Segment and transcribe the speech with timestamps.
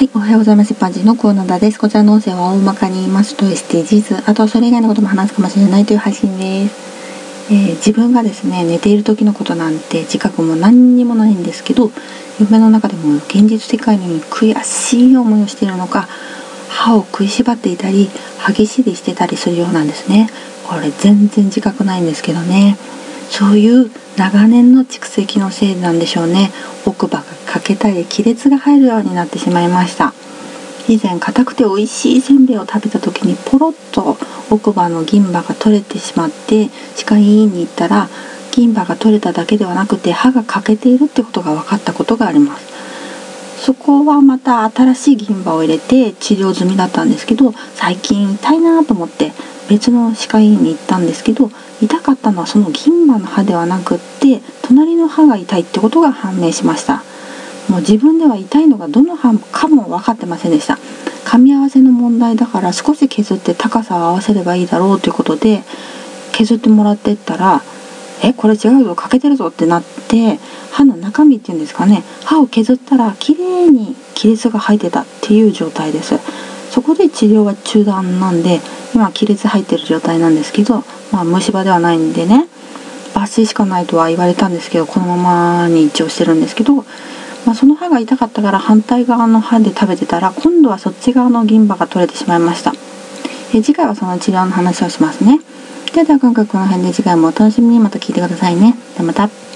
[0.00, 0.72] はい、おはようございます。
[0.72, 1.78] 一般人のコーナーです。
[1.78, 7.52] こちらの音声は大まかに言いますと SDGs、あとはそれ以外のことも話すかもしれないという配信です。
[7.52, 11.90] えー、自分がですね、寝ている時のことなんて自覚も何にもないんですけど、
[12.38, 16.08] 夢の中でも現実世界のように悔しい思いをしているのか、
[16.70, 18.08] 歯を食いしばっていたり、
[18.38, 20.30] 歯ぎしりしてたりするようなんですね。
[20.66, 22.78] これ全然自覚ないんですけどね。
[23.30, 26.50] そういう長年の蓄積のせいなんでしょうね。
[26.84, 30.12] 奥歯が欠けたり亀裂が入るようになってしまいました。
[30.88, 34.16] 以前硬くて美味しいせんべいを食べた時にポロッと
[34.50, 38.08] 奥歯の銀歯が取れてしまって歯科医院に行ったら
[38.50, 42.70] 銀歯が取れただけではなくて歯が欠けているってことが分かったことがあります。
[43.60, 49.32] そこはまた新しい銀歯を入れて治療済みだったんですけど最近痛いなと思って
[49.70, 51.48] 別の歯科医院に行ったんですけど
[51.80, 57.04] 痛かったのはその銀歯の歯ではなくって隣の歯が痛いってことが判明しました。
[57.68, 60.76] もう自分では痛いのがどの歯かも分かってませんでした。
[61.24, 65.62] 噛み合わせの問題だから少し削って高さを合わせればいいだろうということで
[66.32, 67.62] 削ってもらってったら
[68.24, 70.40] えこれ違うぞ欠けてるぞってなって
[70.72, 76.18] 歯の中身っていうんですかね歯を削ったら綺麗に亀裂が入ってたっていう状態です。
[76.70, 78.60] そこで治療は中断なんで
[79.00, 82.46] 今亀裂入ってる状態なんですけど、まあ、虫歯ではないんでね
[83.14, 86.84] 抜歯しかないとは言われたんですけどこのままに一応してるんですけど、ま
[87.52, 92.72] あ、その歯が痛かったから反対側の歯で食べてたら今度はそっち側の銀歯が取れてしまいました。
[93.52, 95.40] え次回はその治療の話をしますね。
[95.92, 97.80] ではでは今回この辺で次回もお楽しみに。
[97.80, 98.76] また聞いてくださいね。
[98.94, 99.49] ではまた。